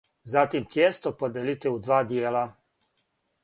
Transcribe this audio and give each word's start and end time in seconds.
Затим 0.31 0.65
тијесто 0.75 1.11
подијелите 1.21 1.75
у 1.77 1.79
два 1.85 2.03
дијела. 2.13 2.45